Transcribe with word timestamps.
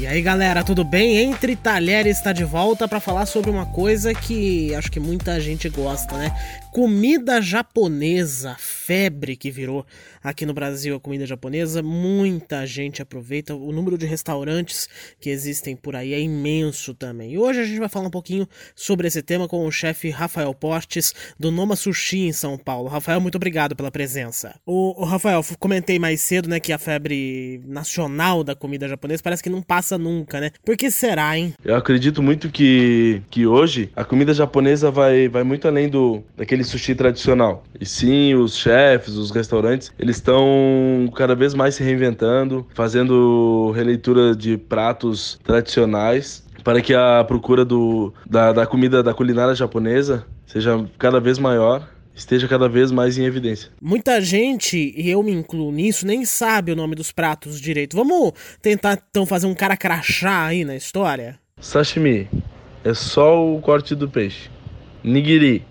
E 0.00 0.06
aí 0.06 0.22
galera, 0.22 0.64
tudo 0.64 0.82
bem? 0.82 1.18
Entre 1.18 1.54
Talheres 1.54 2.16
está 2.16 2.32
de 2.32 2.42
volta 2.42 2.88
para 2.88 3.00
falar 3.00 3.26
sobre 3.26 3.50
uma 3.50 3.66
coisa 3.66 4.14
que 4.14 4.74
acho 4.74 4.90
que 4.90 4.98
muita 4.98 5.38
gente 5.38 5.68
gosta, 5.68 6.16
né? 6.16 6.34
Comida 6.72 7.42
japonesa, 7.42 8.56
febre 8.58 9.36
que 9.36 9.50
virou 9.50 9.84
aqui 10.22 10.46
no 10.46 10.54
Brasil 10.54 10.94
a 10.94 11.00
comida 11.00 11.26
japonesa, 11.26 11.82
muita 11.82 12.64
gente 12.64 13.02
aproveita. 13.02 13.54
O 13.54 13.72
número 13.72 13.98
de 13.98 14.06
restaurantes 14.06 14.88
que 15.20 15.30
existem 15.30 15.74
por 15.74 15.96
aí 15.96 16.14
é 16.14 16.20
imenso 16.20 16.94
também. 16.94 17.32
E 17.32 17.38
hoje 17.38 17.60
a 17.60 17.64
gente 17.64 17.78
vai 17.78 17.88
falar 17.88 18.06
um 18.06 18.10
pouquinho 18.10 18.48
sobre 18.74 19.08
esse 19.08 19.22
tema 19.22 19.48
com 19.48 19.66
o 19.66 19.70
chefe 19.70 20.08
Rafael 20.10 20.54
Portes 20.54 21.12
do 21.38 21.50
Noma 21.50 21.74
Sushi 21.76 22.20
em 22.20 22.32
São 22.32 22.56
Paulo. 22.56 22.88
Rafael, 22.88 23.20
muito 23.20 23.36
obrigado 23.36 23.74
pela 23.74 23.90
presença. 23.90 24.54
O, 24.64 25.02
o 25.02 25.04
Rafael, 25.04 25.44
comentei 25.58 25.98
mais 25.98 26.20
cedo, 26.20 26.48
né, 26.48 26.60
que 26.60 26.72
a 26.72 26.78
febre 26.78 27.60
nacional 27.66 28.44
da 28.44 28.54
comida 28.54 28.88
japonesa 28.88 29.22
parece 29.22 29.42
que 29.42 29.50
não 29.50 29.60
passa 29.60 29.80
passa 29.80 29.96
nunca, 29.96 30.40
né? 30.40 30.50
Por 30.64 30.76
que 30.76 30.90
será, 30.90 31.36
hein? 31.36 31.54
Eu 31.64 31.74
acredito 31.74 32.22
muito 32.22 32.50
que, 32.50 33.22
que 33.30 33.46
hoje 33.46 33.90
a 33.96 34.04
comida 34.04 34.32
japonesa 34.32 34.90
vai, 34.90 35.26
vai 35.26 35.42
muito 35.42 35.66
além 35.66 35.88
do 35.88 36.22
daquele 36.36 36.59
sushi 36.64 36.94
tradicional. 36.94 37.62
E 37.80 37.86
sim, 37.86 38.34
os 38.34 38.56
chefes, 38.56 39.14
os 39.14 39.30
restaurantes, 39.30 39.92
eles 39.98 40.16
estão 40.16 41.10
cada 41.16 41.34
vez 41.34 41.54
mais 41.54 41.74
se 41.74 41.82
reinventando, 41.82 42.66
fazendo 42.74 43.72
releitura 43.74 44.34
de 44.34 44.56
pratos 44.56 45.38
tradicionais 45.42 46.44
para 46.62 46.80
que 46.80 46.94
a 46.94 47.24
procura 47.24 47.64
do, 47.64 48.12
da, 48.28 48.52
da 48.52 48.66
comida 48.66 49.02
da 49.02 49.14
culinária 49.14 49.54
japonesa 49.54 50.26
seja 50.46 50.84
cada 50.98 51.20
vez 51.20 51.38
maior 51.38 51.88
esteja 52.14 52.46
cada 52.46 52.68
vez 52.68 52.92
mais 52.92 53.16
em 53.16 53.24
evidência. 53.24 53.70
Muita 53.80 54.20
gente, 54.20 54.92
e 54.96 55.10
eu 55.10 55.22
me 55.22 55.32
incluo 55.32 55.72
nisso, 55.72 56.06
nem 56.06 56.24
sabe 56.24 56.70
o 56.70 56.76
nome 56.76 56.94
dos 56.94 57.10
pratos 57.10 57.60
direito. 57.60 57.96
Vamos 57.96 58.32
tentar 58.60 59.02
então 59.10 59.24
fazer 59.24 59.46
um 59.46 59.54
cara 59.54 59.76
crachá 59.76 60.46
aí 60.46 60.64
na 60.64 60.76
história? 60.76 61.38
Sashimi 61.58 62.28
é 62.84 62.92
só 62.92 63.42
o 63.42 63.60
corte 63.60 63.94
do 63.94 64.08
peixe. 64.08 64.50
Nigiri 65.02 65.64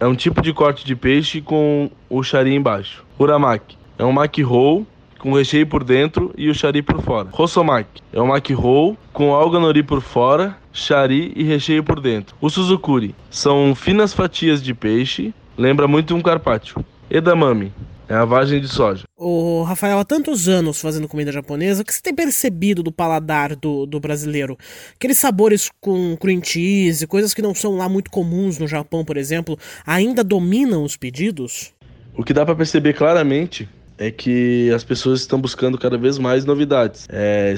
é 0.00 0.06
um 0.06 0.14
tipo 0.14 0.42
de 0.42 0.52
corte 0.52 0.84
de 0.84 0.96
peixe 0.96 1.40
com 1.40 1.90
o 2.08 2.22
chari 2.22 2.54
embaixo. 2.54 3.04
Uramaki 3.18 3.76
é 3.98 4.04
um 4.04 4.12
maki 4.12 4.42
roll 4.42 4.86
com 5.18 5.34
recheio 5.34 5.66
por 5.66 5.84
dentro 5.84 6.32
e 6.36 6.48
o 6.48 6.54
chari 6.54 6.82
por 6.82 7.00
fora. 7.00 7.28
Rosomaki 7.30 8.02
é 8.12 8.20
um 8.20 8.26
maki 8.26 8.52
roll 8.52 8.96
com 9.12 9.34
alga 9.34 9.60
nori 9.60 9.82
por 9.82 10.00
fora, 10.00 10.58
chari 10.72 11.32
e 11.36 11.44
recheio 11.44 11.84
por 11.84 12.00
dentro. 12.00 12.34
O 12.40 12.50
Suzukuri 12.50 13.14
são 13.30 13.74
finas 13.74 14.12
fatias 14.12 14.62
de 14.62 14.74
peixe 14.74 15.32
Lembra 15.56 15.86
muito 15.86 16.14
um 16.14 16.22
carpaccio. 16.22 16.84
Edamame 17.10 17.72
é 18.12 18.14
a 18.14 18.26
vagem 18.26 18.60
de 18.60 18.68
soja. 18.68 19.04
O 19.16 19.62
Rafael, 19.62 19.98
há 19.98 20.04
tantos 20.04 20.46
anos 20.46 20.78
fazendo 20.78 21.08
comida 21.08 21.32
japonesa, 21.32 21.80
o 21.80 21.84
que 21.84 21.94
você 21.94 22.02
tem 22.02 22.14
percebido 22.14 22.82
do 22.82 22.92
paladar 22.92 23.56
do, 23.56 23.86
do 23.86 23.98
brasileiro? 23.98 24.58
Aqueles 24.94 25.16
sabores 25.16 25.70
com 25.80 26.14
cream 26.18 26.42
cheese, 26.44 27.06
coisas 27.06 27.32
que 27.32 27.40
não 27.40 27.54
são 27.54 27.74
lá 27.74 27.88
muito 27.88 28.10
comuns 28.10 28.58
no 28.58 28.68
Japão, 28.68 29.02
por 29.02 29.16
exemplo, 29.16 29.58
ainda 29.86 30.22
dominam 30.22 30.84
os 30.84 30.94
pedidos? 30.94 31.72
O 32.14 32.22
que 32.22 32.34
dá 32.34 32.44
para 32.44 32.54
perceber 32.54 32.92
claramente 32.92 33.66
é 33.98 34.10
que 34.10 34.70
as 34.74 34.84
pessoas 34.84 35.20
estão 35.20 35.40
buscando 35.40 35.78
cada 35.78 35.96
vez 35.96 36.18
mais 36.18 36.44
novidades, 36.44 37.06
é, 37.10 37.54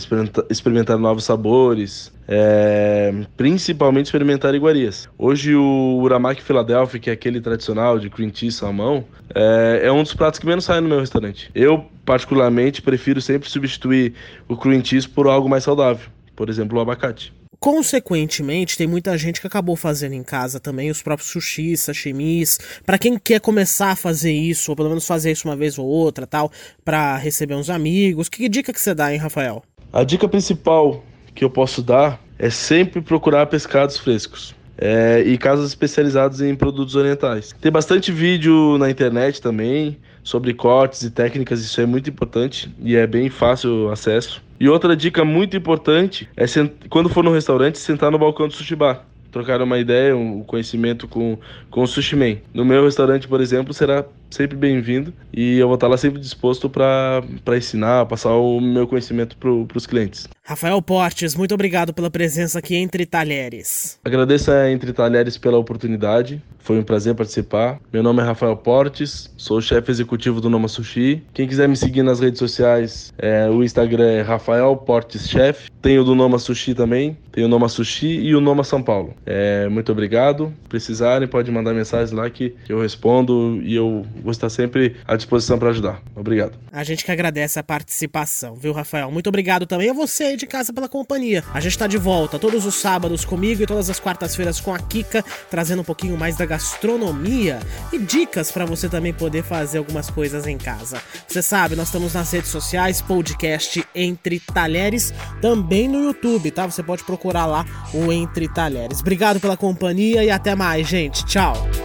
experimentar, 0.51 0.99
novos 0.99 1.25
sabores, 1.25 2.13
é, 2.29 3.13
principalmente 3.37 4.07
experimentar 4.07 4.55
iguarias. 4.55 5.09
Hoje 5.19 5.55
o 5.55 6.01
Uramaki 6.03 6.43
Philadelphia, 6.43 7.01
que 7.01 7.11
é 7.11 7.13
aquele 7.13 7.41
tradicional 7.41 7.99
de 7.99 8.11
cream 8.11 8.31
cheese 8.35 8.57
salmão, 8.57 9.05
é, 9.35 9.83
é 9.85 9.93
um 9.93 10.03
dos 10.03 10.15
pratos 10.15 10.39
que 10.39 10.47
menos 10.47 10.65
sai 10.65 10.81
no 10.81 10.89
meu 10.89 11.01
restaurante. 11.01 11.51
Eu, 11.55 11.85
particularmente, 12.05 12.83
prefiro 12.83 13.21
sempre 13.21 13.49
substituir 13.49 14.15
o 14.49 14.57
cream 14.57 14.85
cheese 14.85 15.09
por 15.09 15.27
algo 15.27 15.49
mais 15.49 15.65
saudável, 15.65 16.07
por 16.35 16.49
exemplo, 16.49 16.79
o 16.79 16.81
abacate. 16.81 17.33
Consequentemente, 17.65 18.77
tem 18.77 18.87
muita 18.87 19.17
gente 19.17 19.41
que 19.41 19.47
acabou 19.47 19.75
fazendo 19.75 20.13
em 20.13 20.23
casa 20.23 20.61
também 20.61 20.91
os 20.91 21.01
próprios 21.01 21.31
sushis, 21.31 21.81
sashimis. 21.81 22.59
Para 22.85 22.99
quem 22.99 23.19
quer 23.19 23.41
começar 23.41 23.93
a 23.93 23.97
fazer 23.97 24.35
isso, 24.35 24.71
ou 24.71 24.77
pelo 24.77 24.91
menos 24.91 25.07
fazer 25.07 25.33
isso 25.33 25.49
uma 25.49 25.57
vez 25.57 25.79
ou 25.79 25.87
outra, 25.87 26.27
tal, 26.27 26.53
para 26.85 27.17
receber 27.17 27.55
uns 27.55 27.71
amigos. 27.71 28.29
Que 28.29 28.51
dica 28.51 28.71
que 28.71 28.79
você 28.79 28.95
dá, 28.95 29.11
hein, 29.11 29.19
Rafael? 29.19 29.63
A 29.91 30.05
dica 30.05 30.29
principal 30.29 31.03
que 31.35 31.43
eu 31.43 31.49
posso 31.49 31.81
dar 31.81 32.21
é 32.39 32.51
sempre 32.51 33.01
procurar 33.01 33.47
pescados 33.47 33.97
frescos. 33.97 34.55
É, 34.77 35.23
e 35.25 35.39
casas 35.39 35.69
especializadas 35.69 36.41
em 36.41 36.55
produtos 36.55 36.97
orientais. 36.97 37.55
Tem 37.61 37.71
bastante 37.71 38.11
vídeo 38.11 38.77
na 38.79 38.91
internet 38.91 39.41
também 39.41 39.99
sobre 40.23 40.53
cortes 40.55 41.03
e 41.03 41.11
técnicas, 41.11 41.61
isso 41.61 41.81
é 41.81 41.87
muito 41.87 42.11
importante 42.11 42.75
e 42.83 42.97
é 42.97 43.07
bem 43.07 43.29
fácil 43.29 43.91
acesso. 43.91 44.43
E 44.59 44.69
outra 44.69 44.97
dica 44.97 45.25
muito 45.25 45.57
importante 45.57 46.29
é 46.37 46.45
quando 46.89 47.09
for 47.09 47.23
no 47.23 47.33
restaurante 47.33 47.79
sentar 47.79 48.11
no 48.11 48.19
balcão 48.19 48.49
do 48.49 48.55
sushi 48.55 48.75
bar 48.75 49.05
trocar 49.35 49.61
uma 49.61 49.79
ideia, 49.81 50.17
um 50.17 50.45
conhecimento 50.45 51.09
com, 51.09 51.37
com 51.69 51.83
o 51.83 51.87
Sushi 51.89 52.15
Man. 52.15 52.37
No 52.55 52.65
meu 52.65 52.85
restaurante, 52.85 53.27
por 53.27 53.41
exemplo, 53.41 53.75
será 53.75 54.05
sempre 54.35 54.57
bem-vindo 54.57 55.15
e 55.33 55.59
eu 55.59 55.69
vou 55.69 55.77
estar 55.77 55.87
lá 55.87 55.97
sempre 55.97 56.21
disposto 56.21 56.69
para 56.69 57.23
ensinar, 57.57 58.05
passar 58.07 58.35
o 58.35 58.61
meu 58.61 58.87
conhecimento 58.87 59.37
para 59.37 59.51
os 59.51 59.87
clientes. 59.87 60.29
Rafael 60.43 60.83
Portes, 60.83 61.35
muito 61.35 61.55
obrigado 61.55 61.95
pela 61.95 62.11
presença 62.11 62.59
aqui 62.59 62.77
entre 62.77 63.07
Talheres. 63.07 63.99
Agradeço 64.05 64.51
a 64.51 64.71
Entre 64.71 64.93
Talheres 64.93 65.39
pela 65.39 65.57
oportunidade. 65.57 66.43
Foi 66.59 66.79
um 66.79 66.83
prazer 66.83 67.15
participar. 67.15 67.79
Meu 67.93 68.03
nome 68.03 68.23
é 68.23 68.25
Rafael 68.25 68.57
Portes, 68.57 69.31
sou 69.37 69.61
chefe 69.61 69.91
executivo 69.91 70.41
do 70.41 70.51
Noma 70.51 70.67
Sushi. 70.67 71.23
Quem 71.33 71.47
quiser 71.47 71.69
me 71.69 71.77
seguir 71.77 72.03
nas 72.03 72.21
redes 72.21 72.39
sociais, 72.39 73.13
é, 73.19 73.49
o 73.49 73.63
Instagram 73.63 74.05
é 74.05 74.23
Rafael 74.23 74.75
Portes 74.77 75.29
Chef. 75.29 75.71
Tem 75.81 75.99
o 75.99 76.05
do 76.05 76.15
Noma 76.15 76.39
Sushi 76.39 76.75
também, 76.75 77.17
tem 77.31 77.45
o 77.45 77.49
Noma 77.49 77.69
Sushi 77.69 78.19
e 78.19 78.35
o 78.35 78.41
Noma 78.41 78.65
São 78.65 78.83
Paulo. 78.83 79.15
É, 79.27 79.69
muito 79.69 79.93
obrigado. 79.93 80.53
Precisarem, 80.69 81.29
pode 81.29 81.51
mandar 81.51 81.75
mensagem 81.75 82.15
lá 82.15 82.29
que 82.31 82.55
eu 82.67 82.81
respondo 82.81 83.61
e 83.63 83.75
eu 83.75 84.07
vou 84.25 84.33
estar 84.33 84.49
sempre 84.49 84.97
à 85.07 85.15
disposição 85.15 85.59
para 85.59 85.69
ajudar. 85.69 86.01
Obrigado. 86.17 86.59
A 86.73 86.83
gente 86.83 87.05
que 87.05 87.13
agradece 87.13 87.59
a 87.59 87.63
participação, 87.63 88.55
viu, 88.55 88.73
Rafael? 88.73 89.11
Muito 89.11 89.29
obrigado 89.29 89.67
também 89.67 89.91
a 89.91 89.93
você 89.93 90.25
aí 90.25 90.37
de 90.37 90.47
casa 90.47 90.73
pela 90.73 90.89
companhia. 90.89 91.45
A 91.53 91.61
gente 91.61 91.73
está 91.73 91.87
de 91.87 91.99
volta 91.99 92.39
todos 92.39 92.65
os 92.65 92.77
sábados 92.77 93.25
comigo 93.25 93.63
e 93.63 93.67
todas 93.67 93.91
as 93.91 94.01
quartas-feiras 94.01 94.61
com 94.61 94.75
a 94.75 94.79
Kika, 94.79 95.23
trazendo 95.51 95.83
um 95.83 95.85
pouquinho 95.85 96.17
mais 96.17 96.37
da 96.37 96.47
gastronomia 96.47 97.61
e 97.93 97.99
dicas 97.99 98.51
para 98.51 98.65
você 98.65 98.89
também 98.89 99.13
poder 99.13 99.45
fazer 99.45 99.77
algumas 99.77 100.09
coisas 100.09 100.47
em 100.47 100.57
casa. 100.57 101.03
Você 101.29 101.43
sabe, 101.43 101.77
nós 101.77 101.89
estamos 101.89 102.15
nas 102.15 102.33
redes 102.33 102.51
sociais, 102.51 103.03
podcast 103.03 103.85
Entre 103.95 104.41
Talheres, 104.41 105.13
também 105.43 105.87
no 105.87 106.03
YouTube, 106.03 106.51
tá? 106.51 106.65
Você 106.65 106.83
pode 106.83 107.05
procurar 107.05 107.45
lá 107.45 107.67
o 107.93 108.11
Entre 108.11 108.49
Talheres. 108.49 109.01
Obrigado 109.01 109.39
pela 109.39 109.57
companhia 109.57 110.25
e 110.25 110.31
até 110.31 110.55
mais, 110.55 110.89
gente. 110.89 111.27
Tchau. 111.27 111.84